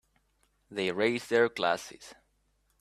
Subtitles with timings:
[0.71, 2.15] They raise their glasses.